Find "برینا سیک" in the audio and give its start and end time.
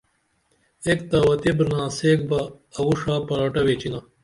1.57-2.19